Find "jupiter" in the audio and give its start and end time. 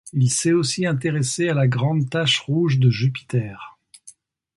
2.89-3.77